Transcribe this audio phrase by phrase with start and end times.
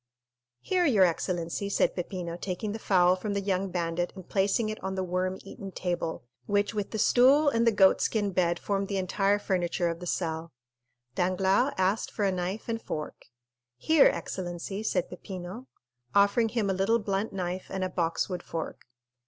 [0.61, 4.83] "Here, your excellency," said Peppino, taking the fowl from the young bandit and placing it
[4.83, 8.87] on the worm eaten table, which with the stool and the goat skin bed formed
[8.87, 10.53] the entire furniture of the cell.
[11.13, 13.25] Danglars asked for a knife and fork.
[13.77, 15.67] "Here, excellency," said Peppino,
[16.15, 18.85] offering him a little blunt knife and a boxwood fork.